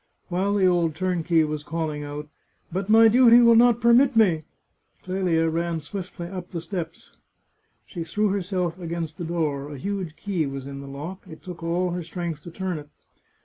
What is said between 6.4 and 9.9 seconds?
the six steps. She threw herself against the door. A